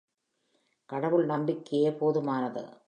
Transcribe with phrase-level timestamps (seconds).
[0.89, 2.63] கடவுள் நம்பிக்கையே போதுமானது.